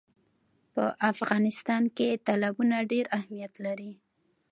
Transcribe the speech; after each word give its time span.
په 0.73 0.83
افغانستان 1.11 1.83
کې 1.97 2.09
تالابونه 2.27 2.75
ډېر 2.91 3.05
اهمیت 3.17 3.53
لري. 3.65 3.91